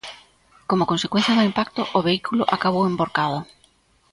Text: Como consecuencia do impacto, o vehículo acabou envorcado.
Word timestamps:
Como 0.69 0.89
consecuencia 0.91 1.37
do 1.37 1.47
impacto, 1.49 1.81
o 1.97 1.99
vehículo 2.07 2.43
acabou 2.55 2.83
envorcado. 2.85 3.39